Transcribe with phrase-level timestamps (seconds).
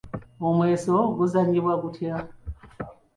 [0.47, 2.15] Omweso guzannyibwa gutya?